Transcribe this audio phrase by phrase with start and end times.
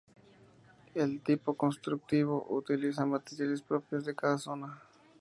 [0.95, 4.81] El tipo constructivo utiliza materiales propios de cada zona.